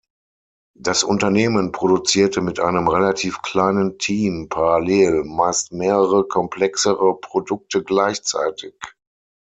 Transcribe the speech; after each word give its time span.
Das 0.79 1.03
Unternehmen 1.03 1.71
produzierte 1.71 2.41
mit 2.41 2.59
einem 2.59 2.87
relativ 2.87 3.43
kleinen 3.43 3.99
Team 3.99 4.49
parallel 4.49 5.23
meist 5.25 5.73
mehrere 5.73 6.25
komplexere 6.27 7.19
Produkte 7.19 7.83
gleichzeitig. 7.83 8.73